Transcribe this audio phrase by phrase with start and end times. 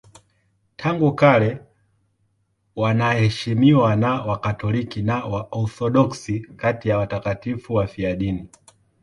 [0.77, 1.59] Tangu kale
[2.75, 8.49] wanaheshimiwa na Wakatoliki na Waorthodoksi kati ya watakatifu wafiadini.